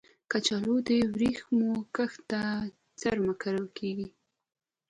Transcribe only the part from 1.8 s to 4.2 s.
کښت ته څېرمه کرل کېږي